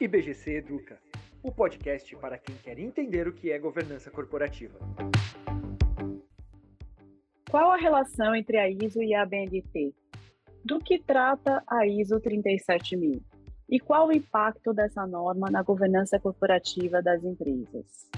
IBGC 0.00 0.56
Educa, 0.56 0.98
o 1.42 1.52
podcast 1.52 2.16
para 2.16 2.38
quem 2.38 2.56
quer 2.56 2.78
entender 2.78 3.28
o 3.28 3.34
que 3.34 3.52
é 3.52 3.58
governança 3.58 4.10
corporativa. 4.10 4.78
Qual 7.50 7.70
a 7.70 7.76
relação 7.76 8.34
entre 8.34 8.56
a 8.56 8.70
ISO 8.70 9.02
e 9.02 9.14
a 9.14 9.26
BNT? 9.26 9.92
Do 10.64 10.78
que 10.78 10.98
trata 10.98 11.62
a 11.68 11.86
ISO 11.86 12.18
37000? 12.18 13.20
E 13.68 13.78
qual 13.78 14.08
o 14.08 14.12
impacto 14.12 14.72
dessa 14.72 15.06
norma 15.06 15.50
na 15.50 15.62
governança 15.62 16.18
corporativa 16.18 17.02
das 17.02 17.22
empresas? 17.22 18.08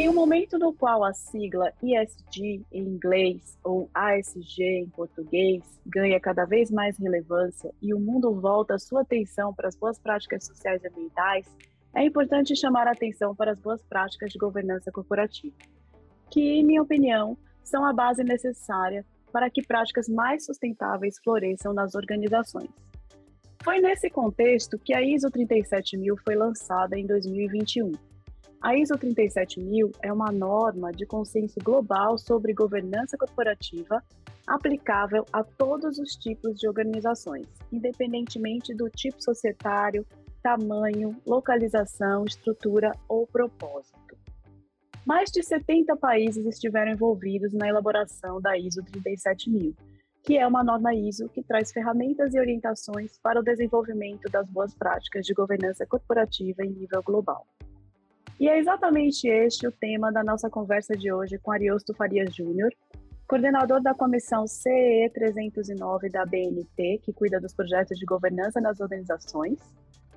Em 0.00 0.08
um 0.08 0.14
momento 0.14 0.58
no 0.58 0.72
qual 0.72 1.04
a 1.04 1.12
sigla 1.12 1.74
ESG 1.82 2.64
em 2.72 2.82
inglês 2.84 3.58
ou 3.62 3.90
ASG 3.92 4.62
em 4.62 4.88
português 4.88 5.62
ganha 5.84 6.18
cada 6.18 6.46
vez 6.46 6.70
mais 6.70 6.96
relevância 6.96 7.70
e 7.82 7.92
o 7.92 8.00
mundo 8.00 8.32
volta 8.32 8.78
sua 8.78 9.02
atenção 9.02 9.52
para 9.52 9.68
as 9.68 9.76
boas 9.76 9.98
práticas 9.98 10.46
sociais 10.46 10.82
e 10.82 10.88
ambientais, 10.88 11.46
é 11.94 12.02
importante 12.02 12.56
chamar 12.56 12.88
a 12.88 12.92
atenção 12.92 13.36
para 13.36 13.50
as 13.50 13.60
boas 13.60 13.82
práticas 13.82 14.32
de 14.32 14.38
governança 14.38 14.90
corporativa, 14.90 15.54
que, 16.30 16.40
em 16.40 16.64
minha 16.64 16.80
opinião, 16.80 17.36
são 17.62 17.84
a 17.84 17.92
base 17.92 18.24
necessária 18.24 19.04
para 19.30 19.50
que 19.50 19.60
práticas 19.60 20.08
mais 20.08 20.46
sustentáveis 20.46 21.18
floresçam 21.22 21.74
nas 21.74 21.94
organizações. 21.94 22.70
Foi 23.62 23.78
nesse 23.80 24.08
contexto 24.08 24.78
que 24.78 24.94
a 24.94 25.02
ISO 25.02 25.30
37000 25.30 26.16
foi 26.24 26.36
lançada 26.36 26.98
em 26.98 27.06
2021 27.06 27.92
a 28.62 28.76
ISO 28.76 28.98
37000 28.98 29.90
é 30.02 30.12
uma 30.12 30.30
norma 30.30 30.92
de 30.92 31.06
consenso 31.06 31.58
global 31.62 32.18
sobre 32.18 32.52
governança 32.52 33.16
corporativa 33.16 34.02
aplicável 34.46 35.24
a 35.32 35.42
todos 35.42 35.98
os 35.98 36.10
tipos 36.16 36.58
de 36.58 36.68
organizações, 36.68 37.46
independentemente 37.72 38.74
do 38.74 38.90
tipo 38.90 39.22
societário, 39.22 40.04
tamanho, 40.42 41.16
localização, 41.26 42.24
estrutura 42.26 42.92
ou 43.08 43.26
propósito. 43.26 43.98
Mais 45.06 45.30
de 45.30 45.42
70 45.42 45.96
países 45.96 46.44
estiveram 46.44 46.92
envolvidos 46.92 47.54
na 47.54 47.66
elaboração 47.66 48.42
da 48.42 48.58
ISO 48.58 48.82
37000, 48.82 49.74
que 50.22 50.36
é 50.36 50.46
uma 50.46 50.62
norma 50.62 50.94
ISO 50.94 51.30
que 51.30 51.42
traz 51.42 51.72
ferramentas 51.72 52.34
e 52.34 52.38
orientações 52.38 53.18
para 53.22 53.40
o 53.40 53.42
desenvolvimento 53.42 54.28
das 54.30 54.46
boas 54.50 54.74
práticas 54.74 55.24
de 55.24 55.32
governança 55.32 55.86
corporativa 55.86 56.62
em 56.62 56.70
nível 56.70 57.02
global. 57.02 57.46
E 58.40 58.48
é 58.48 58.58
exatamente 58.58 59.28
este 59.28 59.66
o 59.66 59.70
tema 59.70 60.10
da 60.10 60.24
nossa 60.24 60.48
conversa 60.48 60.96
de 60.96 61.12
hoje 61.12 61.36
com 61.36 61.52
Ariosto 61.52 61.92
Farias 61.92 62.34
Júnior, 62.34 62.70
coordenador 63.28 63.82
da 63.82 63.92
comissão 63.92 64.46
CE 64.46 65.10
309 65.12 66.08
da 66.08 66.24
BNT, 66.24 67.02
que 67.02 67.12
cuida 67.12 67.38
dos 67.38 67.52
projetos 67.52 67.98
de 67.98 68.06
governança 68.06 68.58
nas 68.58 68.80
organizações, 68.80 69.58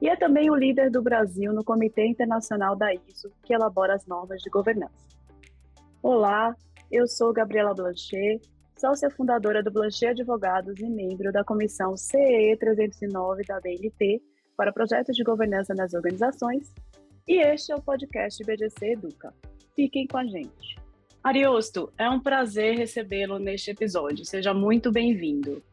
e 0.01 0.07
é 0.07 0.15
também 0.15 0.49
o 0.49 0.55
líder 0.55 0.89
do 0.89 1.01
Brasil 1.01 1.51
no 1.51 1.65
Comitê 1.65 2.07
Internacional 2.07 2.77
da 2.77 2.93
ISO, 2.93 3.29
que 3.43 3.53
elabora 3.53 3.93
as 3.93 4.05
normas 4.05 4.41
de 4.41 4.49
governança. 4.49 4.95
Olá, 6.01 6.55
eu 6.89 7.05
sou 7.05 7.33
Gabriela 7.33 7.73
Blanchet, 7.73 8.39
sócia 8.77 9.09
fundadora 9.09 9.61
do 9.61 9.69
Blanchet 9.69 10.11
Advogados 10.11 10.79
e 10.79 10.89
membro 10.89 11.29
da 11.33 11.43
comissão 11.43 11.97
CE 11.97 12.55
309 12.57 13.43
da 13.43 13.59
BNT 13.59 14.21
para 14.55 14.71
projetos 14.71 15.13
de 15.13 15.25
governança 15.25 15.73
nas 15.73 15.93
organizações 15.93 16.71
e 17.27 17.39
este 17.39 17.71
é 17.71 17.75
o 17.75 17.81
podcast 17.81 18.43
BGC 18.43 18.93
Educa. 18.93 19.33
Fiquem 19.75 20.05
com 20.05 20.17
a 20.17 20.25
gente. 20.25 20.75
Ariosto, 21.23 21.91
é 21.97 22.09
um 22.09 22.19
prazer 22.19 22.77
recebê-lo 22.77 23.39
neste 23.39 23.71
episódio. 23.71 24.25
Seja 24.25 24.53
muito 24.53 24.91
bem-vindo. 24.91 25.63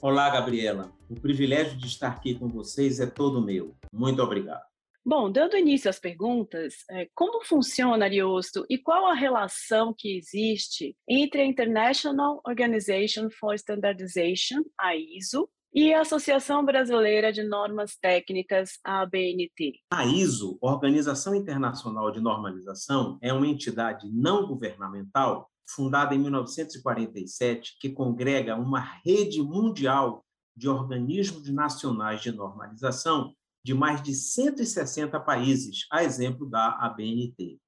Olá, 0.00 0.30
Gabriela. 0.30 0.90
O 1.08 1.14
privilégio 1.14 1.76
de 1.76 1.86
estar 1.86 2.08
aqui 2.08 2.34
com 2.34 2.48
vocês 2.48 2.98
é 2.98 3.06
todo 3.06 3.42
meu. 3.42 3.76
Muito 3.92 4.22
obrigado. 4.22 4.62
Bom, 5.04 5.30
dando 5.30 5.56
início 5.56 5.88
às 5.88 6.00
perguntas, 6.00 6.84
é, 6.90 7.08
como 7.14 7.44
funciona 7.44 8.06
Ariosto 8.06 8.66
e 8.68 8.76
qual 8.76 9.06
a 9.06 9.14
relação 9.14 9.94
que 9.96 10.16
existe 10.16 10.96
entre 11.08 11.42
a 11.42 11.46
International 11.46 12.40
Organization 12.44 13.28
for 13.30 13.54
Standardization, 13.54 14.64
a 14.80 14.96
ISO, 14.96 15.48
e 15.78 15.92
a 15.92 16.00
Associação 16.00 16.64
Brasileira 16.64 17.30
de 17.30 17.42
Normas 17.42 17.98
Técnicas, 18.00 18.78
ABNT. 18.82 19.74
A 19.92 20.06
ISO, 20.06 20.56
Organização 20.58 21.34
Internacional 21.34 22.10
de 22.10 22.18
Normalização, 22.18 23.18
é 23.20 23.30
uma 23.30 23.46
entidade 23.46 24.10
não 24.10 24.46
governamental 24.46 25.50
fundada 25.68 26.14
em 26.14 26.18
1947 26.18 27.76
que 27.78 27.90
congrega 27.90 28.56
uma 28.56 28.80
rede 29.04 29.42
mundial 29.42 30.24
de 30.56 30.66
organismos 30.66 31.52
nacionais 31.52 32.22
de 32.22 32.32
normalização 32.32 33.34
de 33.62 33.74
mais 33.74 34.02
de 34.02 34.14
160 34.14 35.20
países, 35.20 35.86
a 35.92 36.02
exemplo 36.02 36.48
da 36.48 36.70
ABNT. 36.86 37.58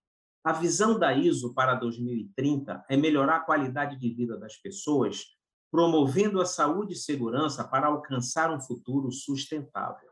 A 0.43 0.55
visão 0.55 0.99
da 0.99 1.13
ISO 1.13 1.53
para 1.53 1.75
2030 1.75 2.87
é 2.89 2.97
melhorar 2.97 3.37
a 3.37 3.41
qualidade 3.41 3.99
de 3.99 4.09
vida 4.15 4.39
das 4.39 4.57
pessoas 4.57 5.25
promovendo 5.71 6.41
a 6.41 6.47
saúde 6.47 6.95
e 6.95 6.97
segurança 6.97 7.63
para 7.65 7.89
alcançar 7.89 8.51
um 8.51 8.61
futuro 8.61 9.11
sustentável. 9.13 10.09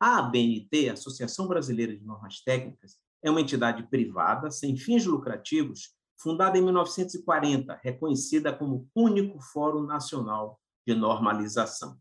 A 0.00 0.18
ABNT, 0.18 0.90
Associação 0.90 1.48
Brasileira 1.48 1.96
de 1.96 2.04
Normas 2.04 2.40
Técnicas, 2.40 2.96
é 3.22 3.30
uma 3.30 3.40
entidade 3.40 3.82
privada, 3.88 4.50
sem 4.50 4.76
fins 4.76 5.04
lucrativos, 5.04 5.94
fundada 6.16 6.58
em 6.58 6.62
1940, 6.62 7.80
reconhecida 7.82 8.52
como 8.52 8.88
único 8.94 9.40
Fórum 9.40 9.82
Nacional 9.82 10.60
de 10.86 10.94
Normalização. 10.94 11.98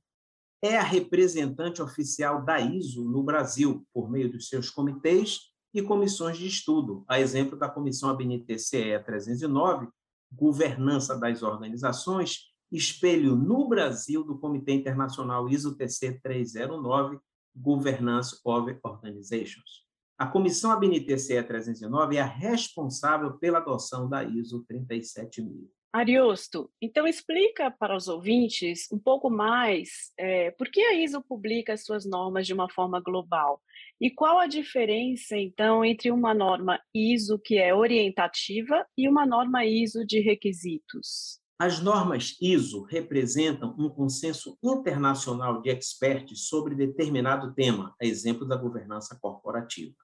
É 0.61 0.77
a 0.77 0.83
representante 0.83 1.81
oficial 1.81 2.43
da 2.43 2.59
ISO 2.59 3.03
no 3.03 3.21
Brasil, 3.21 3.85
por 3.93 4.09
meio 4.09 4.31
dos 4.31 4.47
seus 4.47 4.69
comitês 4.69 5.51
e 5.73 5.81
comissões 5.81 6.37
de 6.37 6.47
estudo, 6.47 7.05
a 7.07 7.19
exemplo 7.19 7.57
da 7.57 7.69
Comissão 7.69 8.09
ABNT-CE 8.09 8.99
309, 9.05 9.87
Governança 10.31 11.15
das 11.17 11.43
Organizações, 11.43 12.46
espelho 12.71 13.35
no 13.35 13.67
Brasil 13.67 14.23
do 14.23 14.37
Comitê 14.37 14.73
Internacional 14.73 15.49
ISO-TC 15.49 16.19
309, 16.21 17.19
Governance 17.55 18.39
of 18.43 18.77
Organizations. 18.83 19.85
A 20.17 20.25
Comissão 20.25 20.71
ABNT-CE 20.71 21.43
309 21.43 22.17
é 22.17 22.21
a 22.21 22.25
responsável 22.25 23.37
pela 23.37 23.59
adoção 23.59 24.09
da 24.09 24.23
ISO 24.23 24.65
37000. 24.67 25.69
Ariosto, 25.93 26.69
então 26.81 27.07
explica 27.07 27.71
para 27.71 27.95
os 27.95 28.07
ouvintes 28.07 28.91
um 28.91 28.99
pouco 28.99 29.29
mais 29.29 30.11
é, 30.17 30.51
por 30.51 30.69
que 30.69 30.81
a 30.81 30.93
ISO 30.93 31.23
publica 31.23 31.73
as 31.73 31.85
suas 31.85 32.05
normas 32.05 32.45
de 32.45 32.53
uma 32.53 32.69
forma 32.69 32.99
global 32.99 33.61
e 33.99 34.11
qual 34.11 34.37
a 34.37 34.47
diferença, 34.47 35.37
então, 35.37 35.83
entre 35.83 36.11
uma 36.11 36.33
norma 36.33 36.79
ISO 36.93 37.39
que 37.39 37.57
é 37.57 37.73
orientativa 37.73 38.85
e 38.97 39.07
uma 39.07 39.25
norma 39.25 39.65
ISO 39.65 40.05
de 40.05 40.19
requisitos. 40.19 41.39
As 41.59 41.79
normas 41.81 42.37
ISO 42.39 42.83
representam 42.83 43.73
um 43.79 43.89
consenso 43.89 44.55
internacional 44.63 45.59
de 45.59 45.71
experts 45.71 46.47
sobre 46.47 46.75
determinado 46.75 47.51
tema, 47.55 47.95
a 47.99 48.05
exemplo 48.05 48.47
da 48.47 48.55
governança 48.55 49.17
corporativa. 49.19 49.95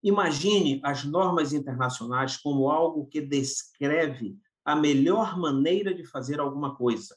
Imagine 0.00 0.80
as 0.84 1.04
normas 1.04 1.52
internacionais 1.52 2.36
como 2.36 2.70
algo 2.70 3.04
que 3.08 3.20
descreve 3.20 4.38
a 4.64 4.76
melhor 4.76 5.36
maneira 5.36 5.92
de 5.92 6.04
fazer 6.04 6.38
alguma 6.38 6.76
coisa, 6.76 7.16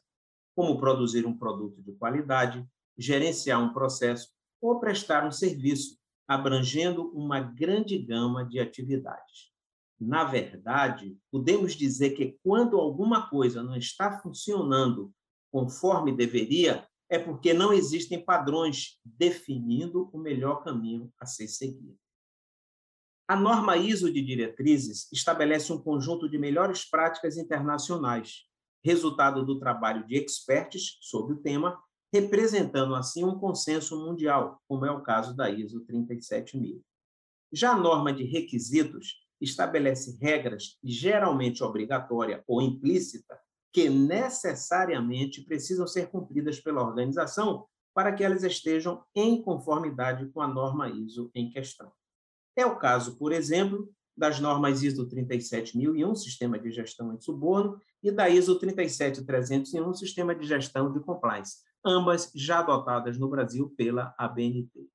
como 0.56 0.80
produzir 0.80 1.28
um 1.28 1.38
produto 1.38 1.80
de 1.84 1.92
qualidade, 1.92 2.68
gerenciar 2.98 3.62
um 3.62 3.72
processo 3.72 4.30
ou 4.60 4.80
prestar 4.80 5.28
um 5.28 5.32
serviço, 5.32 5.96
abrangendo 6.28 7.12
uma 7.12 7.40
grande 7.40 8.00
gama 8.00 8.44
de 8.44 8.60
atividades. 8.60 9.52
Na 10.00 10.24
verdade, 10.24 11.18
podemos 11.30 11.74
dizer 11.74 12.12
que 12.12 12.38
quando 12.42 12.78
alguma 12.78 13.30
coisa 13.30 13.62
não 13.62 13.76
está 13.76 14.20
funcionando 14.20 15.12
conforme 15.52 16.16
deveria, 16.16 16.88
é 17.10 17.20
porque 17.20 17.54
não 17.54 17.74
existem 17.74 18.24
padrões 18.24 19.00
definindo 19.04 20.10
o 20.14 20.18
melhor 20.18 20.64
caminho 20.64 21.12
a 21.20 21.26
ser 21.26 21.48
seguido. 21.48 21.98
A 23.28 23.36
norma 23.36 23.78
ISO 23.78 24.12
de 24.12 24.22
diretrizes 24.22 25.08
estabelece 25.12 25.74
um 25.74 25.82
conjunto 25.82 26.30
de 26.30 26.38
melhores 26.38 26.90
práticas 26.90 27.38
internacionais, 27.38 28.46
resultado 28.84 29.46
do 29.46 29.60
trabalho 29.60 30.08
de 30.08 30.16
experts 30.16 30.98
sobre 31.02 31.34
o 31.34 31.42
tema, 31.42 31.80
representando 32.14 32.96
assim 32.96 33.24
um 33.24 33.38
consenso 33.38 34.04
mundial, 34.04 34.62
como 34.68 34.86
é 34.86 34.92
o 34.92 35.02
caso 35.02 35.36
da 35.36 35.50
ISO 35.50 35.82
37000. 35.82 36.82
Já 37.52 37.72
a 37.72 37.78
norma 37.78 38.14
de 38.14 38.24
requisitos 38.24 39.29
estabelece 39.40 40.18
regras 40.20 40.78
geralmente 40.84 41.64
obrigatória 41.64 42.44
ou 42.48 42.62
implícita 42.62 43.40
que 43.72 43.90
necessariamente 43.90 45.44
precisam 45.44 45.88
ser 45.88 46.08
cumpridas 46.10 46.60
pela 46.60 46.82
organização 46.82 47.66
para 47.94 48.14
que 48.14 48.24
elas 48.24 48.44
estejam 48.44 49.04
em 49.16 49.42
conformidade 49.42 50.28
com 50.28 50.42
a 50.42 50.48
norma 50.48 50.90
ISO 50.90 51.30
em 51.36 51.50
questão. 51.50 51.92
É 52.56 52.66
o 52.66 52.78
caso, 52.78 53.18
por 53.18 53.32
exemplo, 53.32 53.90
das 54.18 54.40
normas 54.40 54.84
ISO 54.84 55.08
37001, 55.08 56.16
Sistema 56.16 56.60
de 56.60 56.72
Gestão 56.72 57.16
de 57.16 57.24
Suborno, 57.24 57.80
e 58.04 58.12
da 58.12 58.30
ISO 58.30 58.60
37301, 58.60 59.94
Sistema 59.94 60.36
de 60.36 60.46
Gestão 60.46 60.92
de 60.92 61.00
Compliance, 61.00 61.58
ambas 61.86 62.32
já 62.36 62.60
adotadas 62.60 63.18
no 63.18 63.30
Brasil 63.30 63.74
pela 63.78 64.14
ABNT. 64.18 64.88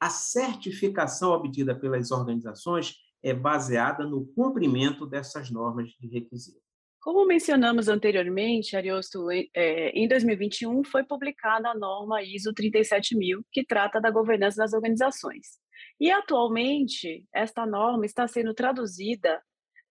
A 0.00 0.10
certificação 0.10 1.30
obtida 1.32 1.74
pelas 1.74 2.10
organizações 2.10 2.96
é 3.22 3.34
baseada 3.34 4.04
no 4.04 4.26
cumprimento 4.34 5.06
dessas 5.06 5.50
normas 5.50 5.90
de 5.90 6.08
requisito. 6.08 6.60
Como 7.00 7.26
mencionamos 7.26 7.88
anteriormente, 7.88 8.76
Ariosto, 8.76 9.30
é, 9.30 9.88
em 9.90 10.06
2021 10.06 10.84
foi 10.84 11.02
publicada 11.02 11.70
a 11.70 11.74
norma 11.74 12.22
ISO 12.22 12.52
37000, 12.52 13.42
que 13.50 13.64
trata 13.64 13.98
da 13.98 14.10
governança 14.10 14.58
das 14.58 14.74
organizações. 14.74 15.58
E 15.98 16.10
atualmente, 16.10 17.24
esta 17.34 17.64
norma 17.64 18.04
está 18.04 18.28
sendo 18.28 18.52
traduzida 18.52 19.42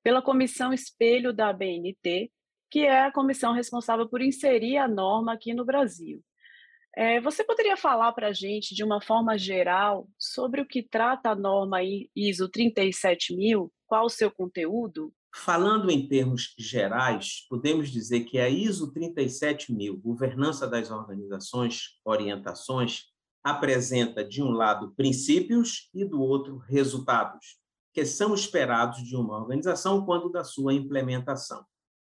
pela 0.04 0.22
Comissão 0.22 0.72
Espelho 0.72 1.34
da 1.34 1.52
BNT, 1.52 2.32
que 2.70 2.82
é 2.82 3.06
a 3.06 3.12
comissão 3.12 3.54
responsável 3.54 4.08
por 4.08 4.22
inserir 4.22 4.78
a 4.78 4.88
norma 4.88 5.34
aqui 5.34 5.54
no 5.54 5.66
Brasil. 5.66 6.24
É, 6.96 7.22
você 7.22 7.44
poderia 7.44 7.78
falar 7.78 8.12
para 8.14 8.28
a 8.28 8.34
gente, 8.34 8.74
de 8.74 8.84
uma 8.84 9.02
forma 9.02 9.38
geral, 9.38 10.08
sobre 10.18 10.62
o 10.62 10.66
que 10.66 10.82
trata 10.82 11.30
a 11.30 11.36
norma 11.36 11.80
ISO 12.16 12.50
37000? 12.50 13.72
Qual 13.86 14.06
o 14.06 14.10
seu 14.10 14.32
conteúdo? 14.32 15.14
Falando 15.34 15.92
em 15.92 16.08
termos 16.08 16.54
gerais, 16.58 17.46
podemos 17.48 17.90
dizer 17.90 18.22
que 18.22 18.40
a 18.40 18.50
ISO 18.50 18.92
37000, 18.92 19.96
Governança 19.98 20.68
das 20.68 20.90
Organizações, 20.90 22.00
Orientações, 22.04 23.04
apresenta, 23.44 24.24
de 24.24 24.42
um 24.42 24.50
lado, 24.50 24.94
princípios 24.96 25.90
e, 25.94 26.04
do 26.04 26.20
outro, 26.20 26.58
resultados, 26.58 27.60
que 27.94 28.06
são 28.06 28.34
esperados 28.34 29.04
de 29.04 29.16
uma 29.16 29.38
organização 29.38 30.06
quando 30.06 30.30
da 30.30 30.44
sua 30.44 30.74
implementação. 30.74 31.64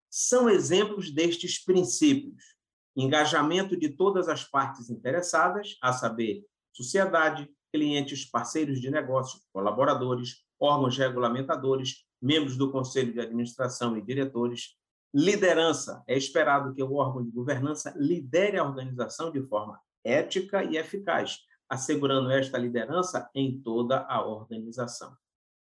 São 0.09 0.49
exemplos 0.49 1.11
destes 1.11 1.63
princípios: 1.63 2.56
engajamento 2.97 3.77
de 3.77 3.89
todas 3.89 4.27
as 4.27 4.43
partes 4.43 4.89
interessadas, 4.89 5.77
a 5.81 5.93
saber, 5.93 6.43
sociedade, 6.73 7.47
clientes, 7.71 8.25
parceiros 8.25 8.81
de 8.81 8.89
negócio, 8.89 9.39
colaboradores, 9.53 10.43
órgãos 10.59 10.97
regulamentadores, 10.97 12.05
membros 12.19 12.57
do 12.57 12.71
conselho 12.71 13.13
de 13.13 13.19
administração 13.19 13.95
e 13.95 14.01
diretores. 14.01 14.75
Liderança: 15.13 16.03
é 16.07 16.17
esperado 16.17 16.73
que 16.73 16.81
o 16.81 16.93
órgão 16.93 17.23
de 17.23 17.31
governança 17.31 17.93
lidere 17.95 18.57
a 18.57 18.63
organização 18.63 19.31
de 19.31 19.41
forma 19.43 19.79
ética 20.03 20.63
e 20.63 20.77
eficaz, 20.77 21.39
assegurando 21.69 22.31
esta 22.31 22.57
liderança 22.57 23.29
em 23.35 23.61
toda 23.61 24.05
a 24.07 24.25
organização. 24.25 25.15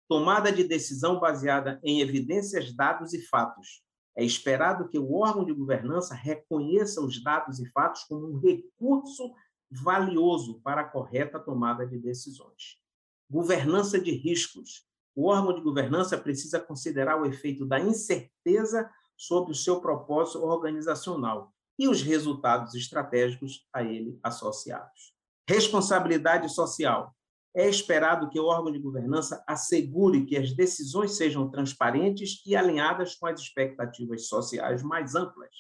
Tomada 0.09 0.51
de 0.51 0.65
decisão 0.65 1.21
baseada 1.21 1.79
em 1.85 2.01
evidências, 2.01 2.75
dados 2.75 3.13
e 3.13 3.21
fatos. 3.29 3.83
É 4.21 4.25
esperado 4.25 4.87
que 4.87 4.99
o 4.99 5.15
órgão 5.15 5.47
de 5.47 5.53
governança 5.55 6.15
reconheça 6.15 7.01
os 7.01 7.25
dados 7.25 7.59
e 7.59 7.65
fatos 7.71 8.05
como 8.05 8.27
um 8.27 8.39
recurso 8.39 9.35
valioso 9.71 10.61
para 10.61 10.83
a 10.83 10.85
correta 10.85 11.41
tomada 11.41 11.87
de 11.87 11.99
decisões. 11.99 12.77
Governança 13.31 13.99
de 13.99 14.11
riscos. 14.11 14.87
O 15.17 15.29
órgão 15.29 15.55
de 15.55 15.63
governança 15.63 16.19
precisa 16.19 16.61
considerar 16.61 17.19
o 17.19 17.25
efeito 17.25 17.65
da 17.65 17.81
incerteza 17.81 18.91
sobre 19.17 19.53
o 19.53 19.55
seu 19.55 19.81
propósito 19.81 20.45
organizacional 20.45 21.55
e 21.79 21.89
os 21.89 22.03
resultados 22.03 22.75
estratégicos 22.75 23.67
a 23.73 23.83
ele 23.83 24.21
associados. 24.23 25.15
Responsabilidade 25.49 26.53
social. 26.53 27.17
É 27.55 27.69
esperado 27.69 28.31
que 28.31 28.39
o 28.39 28.47
órgão 28.47 28.71
de 28.71 28.79
governança 28.79 29.43
assegure 29.47 30.25
que 30.25 30.37
as 30.37 30.53
decisões 30.53 31.17
sejam 31.17 31.51
transparentes 31.51 32.43
e 32.47 32.55
alinhadas 32.55 33.17
com 33.17 33.27
as 33.27 33.41
expectativas 33.41 34.29
sociais 34.29 34.83
mais 34.83 35.15
amplas. 35.15 35.51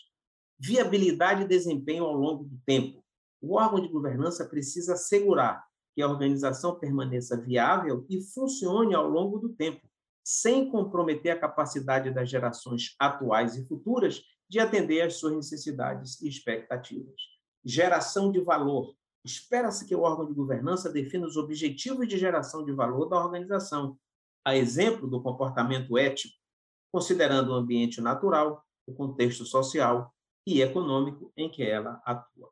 Viabilidade 0.59 1.43
e 1.43 1.49
desempenho 1.49 2.05
ao 2.05 2.15
longo 2.15 2.45
do 2.45 2.59
tempo. 2.65 3.05
O 3.41 3.57
órgão 3.57 3.81
de 3.81 3.89
governança 3.89 4.45
precisa 4.45 4.93
assegurar 4.93 5.65
que 5.95 6.03
a 6.03 6.09
organização 6.09 6.79
permaneça 6.79 7.41
viável 7.41 8.07
e 8.09 8.21
funcione 8.23 8.95
ao 8.95 9.09
longo 9.09 9.39
do 9.39 9.49
tempo, 9.49 9.89
sem 10.23 10.71
comprometer 10.71 11.33
a 11.33 11.41
capacidade 11.41 12.11
das 12.13 12.31
gerações 12.31 12.95
atuais 12.99 13.57
e 13.57 13.67
futuras 13.67 14.23
de 14.49 14.59
atender 14.61 15.03
às 15.03 15.15
suas 15.15 15.35
necessidades 15.35 16.21
e 16.21 16.29
expectativas. 16.29 17.21
Geração 17.65 18.31
de 18.31 18.41
valor. 18.41 18.95
Espera-se 19.25 19.87
que 19.87 19.95
o 19.95 20.01
órgão 20.01 20.27
de 20.27 20.33
governança 20.33 20.91
defina 20.91 21.27
os 21.27 21.37
objetivos 21.37 22.09
de 22.09 22.19
geração 22.19 22.65
de 22.65 22.73
valor 22.73 23.07
da 23.07 23.23
organização, 23.23 23.99
a 24.45 24.57
exemplo 24.57 25.07
do 25.09 25.23
comportamento 25.23 25.99
ético, 25.99 26.35
considerando 26.93 27.51
o 27.51 27.55
ambiente 27.55 28.01
natural, 28.01 28.65
o 28.87 28.95
contexto 28.95 29.45
social 29.45 30.15
e 30.47 30.63
econômico 30.63 31.33
em 31.37 31.51
que 31.51 31.63
ela 31.63 32.01
atua. 32.05 32.51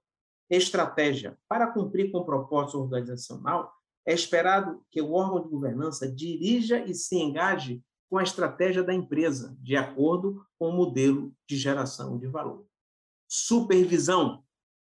Estratégia. 0.51 1.39
Para 1.49 1.73
cumprir 1.73 2.11
com 2.11 2.19
o 2.19 2.25
propósito 2.25 2.79
organizacional, 2.79 3.73
é 4.07 4.13
esperado 4.13 4.83
que 4.91 5.03
o 5.03 5.13
órgão 5.13 5.43
de 5.43 5.49
governança 5.49 6.11
dirija 6.11 6.85
e 6.85 6.95
se 6.95 7.17
engaje 7.17 7.83
com 8.09 8.17
a 8.17 8.23
estratégia 8.23 8.83
da 8.83 8.95
empresa, 8.95 9.57
de 9.61 9.77
acordo 9.77 10.43
com 10.59 10.71
o 10.71 10.73
modelo 10.73 11.35
de 11.47 11.57
geração 11.57 12.19
de 12.19 12.27
valor. 12.27 12.65
Supervisão, 13.29 14.43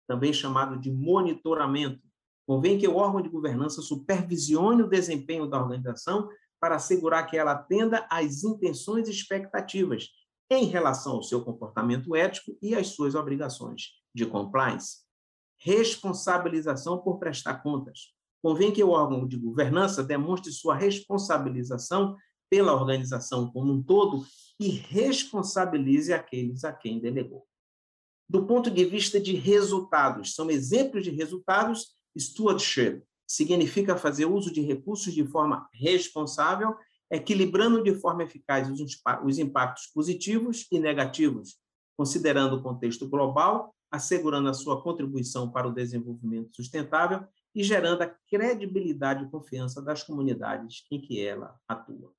também 0.06 0.32
chamado 0.32 0.78
de 0.80 0.90
monitoramento. 0.90 2.00
Convém 2.46 2.78
que 2.78 2.86
o 2.86 2.96
órgão 2.96 3.22
de 3.22 3.28
governança 3.28 3.80
supervisione 3.80 4.82
o 4.82 4.88
desempenho 4.88 5.48
da 5.48 5.60
organização 5.60 6.28
para 6.60 6.76
assegurar 6.76 7.26
que 7.26 7.36
ela 7.36 7.52
atenda 7.52 8.06
às 8.10 8.44
intenções 8.44 9.08
e 9.08 9.10
expectativas 9.10 10.08
em 10.50 10.64
relação 10.66 11.14
ao 11.14 11.22
seu 11.22 11.42
comportamento 11.42 12.14
ético 12.14 12.56
e 12.60 12.74
às 12.74 12.88
suas 12.88 13.14
obrigações 13.14 13.92
de 14.14 14.26
compliance. 14.26 14.98
Responsabilização 15.58 16.98
por 16.98 17.18
prestar 17.18 17.62
contas. 17.62 18.14
Convém 18.42 18.72
que 18.72 18.84
o 18.84 18.90
órgão 18.90 19.26
de 19.26 19.38
governança 19.38 20.04
demonstre 20.04 20.52
sua 20.52 20.74
responsabilização 20.74 22.16
pela 22.50 22.74
organização 22.74 23.50
como 23.50 23.72
um 23.72 23.82
todo 23.82 24.24
e 24.60 24.68
responsabilize 24.68 26.12
aqueles 26.12 26.62
a 26.62 26.72
quem 26.72 27.00
delegou. 27.00 27.46
Do 28.34 28.44
ponto 28.44 28.68
de 28.68 28.84
vista 28.84 29.20
de 29.20 29.36
resultados, 29.36 30.34
são 30.34 30.50
exemplos 30.50 31.04
de 31.04 31.10
resultados, 31.10 31.94
stewardship 32.18 33.00
significa 33.24 33.96
fazer 33.96 34.26
uso 34.26 34.52
de 34.52 34.60
recursos 34.60 35.14
de 35.14 35.24
forma 35.24 35.68
responsável, 35.72 36.74
equilibrando 37.08 37.80
de 37.80 37.94
forma 37.94 38.24
eficaz 38.24 38.68
os 39.24 39.38
impactos 39.38 39.86
positivos 39.94 40.66
e 40.72 40.80
negativos, 40.80 41.60
considerando 41.96 42.56
o 42.56 42.62
contexto 42.64 43.08
global, 43.08 43.72
assegurando 43.88 44.48
a 44.48 44.52
sua 44.52 44.82
contribuição 44.82 45.48
para 45.48 45.68
o 45.68 45.72
desenvolvimento 45.72 46.56
sustentável 46.56 47.24
e 47.54 47.62
gerando 47.62 48.02
a 48.02 48.12
credibilidade 48.28 49.22
e 49.22 49.30
confiança 49.30 49.80
das 49.80 50.02
comunidades 50.02 50.84
em 50.90 51.00
que 51.00 51.24
ela 51.24 51.54
atua. 51.68 52.12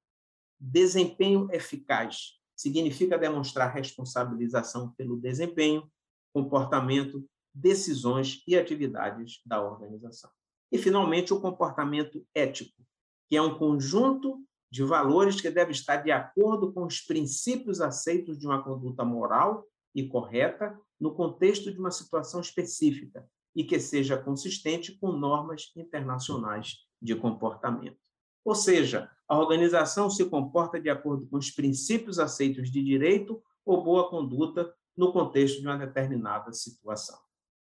Desempenho 0.57 1.49
eficaz 1.51 2.39
significa 2.55 3.17
demonstrar 3.17 3.73
responsabilização 3.73 4.91
pelo 4.91 5.17
desempenho, 5.17 5.91
comportamento, 6.35 7.25
decisões 7.53 8.43
e 8.45 8.57
atividades 8.57 9.39
da 9.45 9.61
organização. 9.65 10.29
E, 10.69 10.77
finalmente, 10.77 11.33
o 11.33 11.39
comportamento 11.39 12.27
ético, 12.35 12.83
que 13.29 13.37
é 13.37 13.41
um 13.41 13.57
conjunto 13.57 14.43
de 14.69 14.83
valores 14.83 15.39
que 15.39 15.49
deve 15.49 15.71
estar 15.71 15.95
de 16.03 16.11
acordo 16.11 16.73
com 16.73 16.85
os 16.85 16.99
princípios 16.99 17.79
aceitos 17.79 18.37
de 18.37 18.45
uma 18.45 18.61
conduta 18.61 19.05
moral 19.05 19.65
e 19.95 20.05
correta 20.09 20.77
no 20.99 21.15
contexto 21.15 21.71
de 21.71 21.79
uma 21.79 21.91
situação 21.91 22.41
específica 22.41 23.25
e 23.55 23.63
que 23.63 23.79
seja 23.79 24.17
consistente 24.17 24.99
com 24.99 25.13
normas 25.13 25.71
internacionais 25.73 26.79
de 27.01 27.15
comportamento. 27.15 27.97
Ou 28.43 28.53
seja, 28.53 29.09
a 29.25 29.39
organização 29.39 30.09
se 30.09 30.25
comporta 30.25 30.81
de 30.81 30.89
acordo 30.89 31.25
com 31.27 31.37
os 31.37 31.49
princípios 31.49 32.19
aceitos 32.19 32.69
de 32.69 32.83
direito 32.83 33.41
ou 33.65 33.81
boa 33.81 34.09
conduta 34.09 34.75
no 34.97 35.11
contexto 35.11 35.59
de 35.59 35.67
uma 35.67 35.77
determinada 35.77 36.51
situação. 36.53 37.17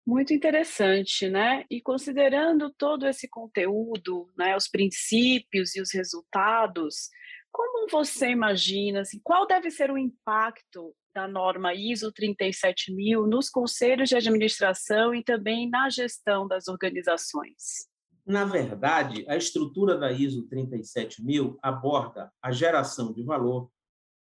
Muito 0.06 0.34
interessante, 0.34 1.30
né? 1.30 1.64
E 1.70 1.80
considerando 1.80 2.72
todo 2.72 3.08
esse 3.08 3.28
conteúdo, 3.28 4.32
né, 4.36 4.56
os 4.58 4.68
princípios 4.68 5.76
e 5.76 5.82
os 5.82 5.94
resultados, 5.94 7.10
como 7.52 7.88
você 7.90 8.30
imagina, 8.30 9.02
assim, 9.02 9.20
qual 9.24 9.46
deve 9.46 9.70
ser 9.70 9.92
o 9.92 9.98
impacto 9.98 10.96
da 11.14 11.28
norma 11.28 11.74
ISO 11.74 12.12
37000 12.12 13.28
nos 13.28 13.50
conselhos 13.50 14.10
de 14.10 14.16
administração 14.16 15.14
e 15.14 15.24
também 15.24 15.70
na 15.70 15.90
gestão 15.90 16.48
das 16.48 16.68
organizações? 16.68 17.90
Na 18.26 18.46
verdade, 18.46 19.26
a 19.28 19.36
estrutura 19.36 19.98
da 19.98 20.12
ISO 20.12 20.48
37000 20.48 21.60
aborda 21.62 22.32
a 22.42 22.52
geração 22.52 23.12
de 23.14 23.24
valor, 23.24 23.70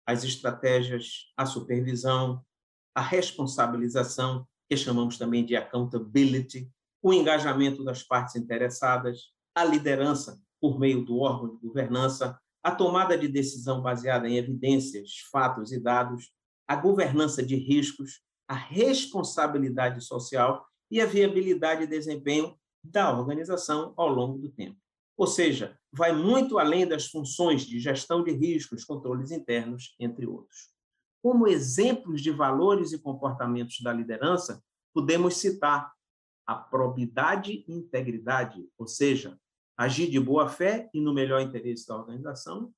as 0.04 0.24
estratégias, 0.24 1.32
a 1.36 1.46
supervisão, 1.46 2.44
a 3.00 3.02
responsabilização, 3.02 4.46
que 4.68 4.76
chamamos 4.76 5.16
também 5.16 5.42
de 5.42 5.56
accountability, 5.56 6.70
o 7.02 7.14
engajamento 7.14 7.82
das 7.82 8.02
partes 8.02 8.36
interessadas, 8.36 9.30
a 9.54 9.64
liderança 9.64 10.38
por 10.60 10.78
meio 10.78 11.02
do 11.02 11.20
órgão 11.20 11.48
de 11.48 11.66
governança, 11.66 12.38
a 12.62 12.70
tomada 12.70 13.16
de 13.16 13.26
decisão 13.26 13.80
baseada 13.80 14.28
em 14.28 14.36
evidências, 14.36 15.12
fatos 15.32 15.72
e 15.72 15.80
dados, 15.80 16.30
a 16.68 16.76
governança 16.76 17.42
de 17.42 17.56
riscos, 17.56 18.20
a 18.46 18.54
responsabilidade 18.54 20.04
social 20.04 20.62
e 20.90 21.00
a 21.00 21.06
viabilidade 21.06 21.84
e 21.84 21.86
desempenho 21.86 22.54
da 22.84 23.18
organização 23.18 23.94
ao 23.96 24.10
longo 24.10 24.36
do 24.36 24.50
tempo. 24.50 24.76
Ou 25.16 25.26
seja, 25.26 25.74
vai 25.90 26.12
muito 26.12 26.58
além 26.58 26.86
das 26.86 27.06
funções 27.06 27.62
de 27.62 27.80
gestão 27.80 28.22
de 28.22 28.32
riscos, 28.32 28.84
controles 28.84 29.30
internos, 29.30 29.96
entre 29.98 30.26
outros. 30.26 30.68
Como 31.22 31.46
exemplos 31.46 32.22
de 32.22 32.30
valores 32.30 32.92
e 32.92 32.98
comportamentos 32.98 33.80
da 33.80 33.92
liderança, 33.92 34.62
podemos 34.94 35.36
citar 35.36 35.92
a 36.46 36.54
probidade 36.54 37.64
e 37.68 37.72
integridade, 37.72 38.66
ou 38.76 38.86
seja, 38.86 39.38
agir 39.76 40.10
de 40.10 40.18
boa 40.18 40.48
fé 40.48 40.90
e 40.92 41.00
no 41.00 41.14
melhor 41.14 41.40
interesse 41.40 41.86
da 41.86 41.96
organização, 41.96 42.72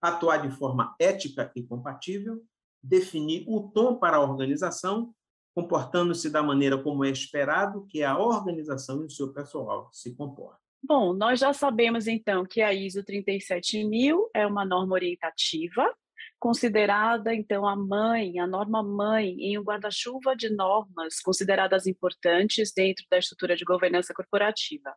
atuar 0.00 0.38
de 0.38 0.50
forma 0.50 0.94
ética 0.98 1.52
e 1.54 1.62
compatível, 1.62 2.42
definir 2.82 3.44
o 3.46 3.70
tom 3.70 3.96
para 3.96 4.16
a 4.16 4.20
organização, 4.20 5.14
comportando-se 5.54 6.30
da 6.30 6.42
maneira 6.42 6.82
como 6.82 7.04
é 7.04 7.10
esperado 7.10 7.86
que 7.86 8.02
a 8.02 8.18
organização 8.18 9.02
e 9.02 9.06
o 9.06 9.10
seu 9.10 9.32
pessoal 9.32 9.88
se 9.92 10.14
comportem. 10.16 10.58
Bom, 10.82 11.12
nós 11.12 11.38
já 11.38 11.52
sabemos 11.52 12.08
então 12.08 12.44
que 12.44 12.60
a 12.60 12.72
ISO 12.72 13.04
37000 13.04 14.30
é 14.34 14.44
uma 14.44 14.64
norma 14.64 14.94
orientativa, 14.94 15.94
considerada 16.42 17.32
então 17.32 17.64
a 17.68 17.76
mãe, 17.76 18.40
a 18.40 18.48
norma 18.48 18.82
mãe, 18.82 19.36
em 19.38 19.56
um 19.56 19.62
guarda-chuva 19.62 20.34
de 20.34 20.50
normas 20.50 21.20
consideradas 21.20 21.86
importantes 21.86 22.72
dentro 22.74 23.06
da 23.08 23.16
estrutura 23.16 23.54
de 23.54 23.64
governança 23.64 24.12
corporativa. 24.12 24.92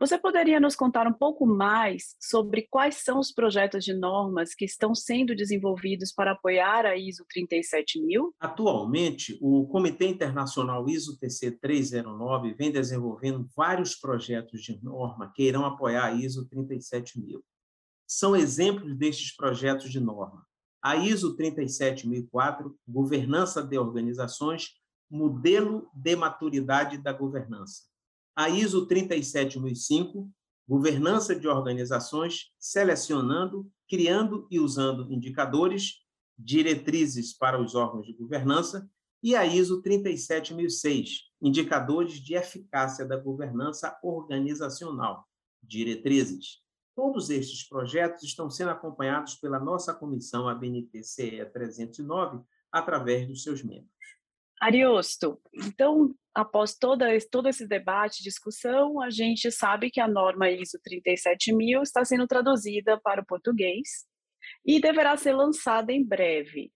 Você 0.00 0.18
poderia 0.18 0.58
nos 0.58 0.74
contar 0.74 1.06
um 1.06 1.12
pouco 1.12 1.44
mais 1.44 2.16
sobre 2.18 2.66
quais 2.70 2.94
são 3.04 3.18
os 3.18 3.30
projetos 3.30 3.84
de 3.84 3.92
normas 3.92 4.54
que 4.54 4.64
estão 4.64 4.94
sendo 4.94 5.36
desenvolvidos 5.36 6.10
para 6.10 6.32
apoiar 6.32 6.86
a 6.86 6.96
ISO 6.96 7.26
37000? 7.28 8.34
Atualmente, 8.40 9.38
o 9.42 9.66
Comitê 9.66 10.06
Internacional 10.06 10.88
ISO 10.88 11.18
TC 11.18 11.50
309 11.60 12.54
vem 12.54 12.72
desenvolvendo 12.72 13.46
vários 13.54 13.94
projetos 13.94 14.62
de 14.62 14.82
norma 14.82 15.30
que 15.34 15.42
irão 15.42 15.66
apoiar 15.66 16.06
a 16.06 16.12
ISO 16.14 16.48
37000. 16.48 17.44
São 18.06 18.34
exemplos 18.34 18.96
destes 18.96 19.36
projetos 19.36 19.90
de 19.90 20.00
norma. 20.00 20.50
A 20.82 20.96
ISO 20.96 21.36
37004, 21.36 22.76
Governança 22.86 23.62
de 23.62 23.78
Organizações, 23.78 24.74
Modelo 25.08 25.88
de 25.94 26.16
Maturidade 26.16 26.98
da 26.98 27.12
Governança 27.12 27.92
a 28.34 28.48
ISO 28.48 28.86
37005, 28.86 30.30
governança 30.66 31.34
de 31.34 31.46
organizações, 31.46 32.52
selecionando, 32.58 33.70
criando 33.88 34.46
e 34.50 34.58
usando 34.58 35.12
indicadores, 35.12 36.02
diretrizes 36.38 37.36
para 37.36 37.60
os 37.60 37.74
órgãos 37.74 38.06
de 38.06 38.14
governança, 38.14 38.88
e 39.22 39.36
a 39.36 39.44
ISO 39.44 39.82
37006, 39.82 41.30
indicadores 41.40 42.14
de 42.14 42.34
eficácia 42.34 43.04
da 43.04 43.16
governança 43.16 43.96
organizacional, 44.02 45.28
diretrizes. 45.62 46.61
Todos 46.94 47.30
estes 47.30 47.66
projetos 47.66 48.22
estão 48.22 48.50
sendo 48.50 48.70
acompanhados 48.70 49.34
pela 49.36 49.58
nossa 49.58 49.94
comissão 49.94 50.48
ABNT-CE 50.48 51.44
309 51.52 52.44
através 52.70 53.26
dos 53.26 53.42
seus 53.42 53.62
membros. 53.62 53.90
Ariosto, 54.60 55.40
então, 55.52 56.14
após 56.32 56.74
toda, 56.74 57.06
todo 57.30 57.48
esse 57.48 57.66
debate, 57.66 58.22
discussão, 58.22 59.00
a 59.00 59.10
gente 59.10 59.50
sabe 59.50 59.90
que 59.90 60.00
a 60.00 60.06
norma 60.06 60.50
ISO 60.50 60.78
37000 60.84 61.82
está 61.82 62.04
sendo 62.04 62.26
traduzida 62.28 63.00
para 63.00 63.22
o 63.22 63.26
português 63.26 64.06
e 64.64 64.80
deverá 64.80 65.16
ser 65.16 65.32
lançada 65.32 65.92
em 65.92 66.04
breve. 66.04 66.70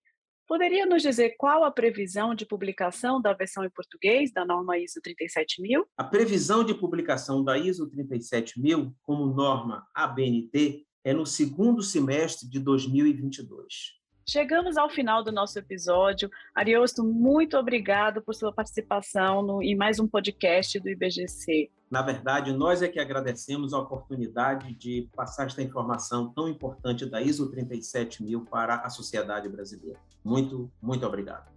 Poderia 0.46 0.86
nos 0.86 1.02
dizer 1.02 1.34
qual 1.36 1.64
a 1.64 1.72
previsão 1.72 2.32
de 2.32 2.46
publicação 2.46 3.20
da 3.20 3.32
versão 3.32 3.64
em 3.64 3.70
português 3.70 4.32
da 4.32 4.44
norma 4.44 4.78
ISO 4.78 5.00
37000? 5.02 5.84
A 5.96 6.04
previsão 6.04 6.62
de 6.62 6.72
publicação 6.72 7.42
da 7.42 7.58
ISO 7.58 7.88
37000 7.88 8.94
como 9.02 9.26
norma 9.26 9.84
ABNT 9.92 10.86
é 11.02 11.12
no 11.12 11.26
segundo 11.26 11.82
semestre 11.82 12.48
de 12.48 12.60
2022. 12.60 13.96
Chegamos 14.28 14.76
ao 14.76 14.90
final 14.90 15.22
do 15.22 15.30
nosso 15.30 15.56
episódio. 15.56 16.28
Ariosto, 16.52 17.04
muito 17.04 17.56
obrigado 17.56 18.20
por 18.20 18.34
sua 18.34 18.52
participação 18.52 19.40
no, 19.40 19.62
em 19.62 19.76
mais 19.76 20.00
um 20.00 20.08
podcast 20.08 20.80
do 20.80 20.88
IBGC. 20.88 21.70
Na 21.88 22.02
verdade, 22.02 22.52
nós 22.52 22.82
é 22.82 22.88
que 22.88 22.98
agradecemos 22.98 23.72
a 23.72 23.78
oportunidade 23.78 24.74
de 24.74 25.08
passar 25.14 25.46
esta 25.46 25.62
informação 25.62 26.32
tão 26.32 26.48
importante 26.48 27.06
da 27.06 27.22
ISO 27.22 27.48
37000 27.52 28.44
para 28.46 28.74
a 28.74 28.90
sociedade 28.90 29.48
brasileira. 29.48 30.00
Muito, 30.24 30.68
muito 30.82 31.06
obrigado. 31.06 31.48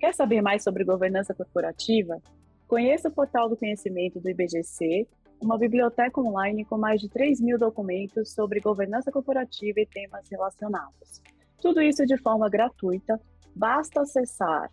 Quer 0.00 0.14
saber 0.14 0.40
mais 0.40 0.64
sobre 0.64 0.82
governança 0.82 1.34
corporativa? 1.34 2.22
Conheça 2.66 3.10
o 3.10 3.12
portal 3.12 3.50
do 3.50 3.56
conhecimento 3.56 4.18
do 4.18 4.30
IBGC, 4.30 5.06
uma 5.42 5.58
biblioteca 5.58 6.18
online 6.22 6.64
com 6.64 6.78
mais 6.78 7.02
de 7.02 7.08
3 7.10 7.38
mil 7.42 7.58
documentos 7.58 8.32
sobre 8.32 8.60
governança 8.60 9.12
corporativa 9.12 9.78
e 9.78 9.86
temas 9.86 10.26
relacionados. 10.30 11.20
Tudo 11.64 11.80
isso 11.80 12.04
de 12.04 12.18
forma 12.18 12.50
gratuita, 12.50 13.18
basta 13.56 14.02
acessar 14.02 14.68